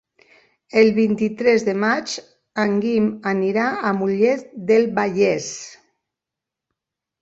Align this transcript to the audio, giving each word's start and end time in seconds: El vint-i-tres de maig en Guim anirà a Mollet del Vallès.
El 0.83 0.87
vint-i-tres 0.95 1.65
de 1.67 1.75
maig 1.83 2.17
en 2.65 2.75
Guim 2.87 3.13
anirà 3.35 3.69
a 3.77 3.95
Mollet 4.01 4.53
del 4.75 4.93
Vallès. 5.01 5.55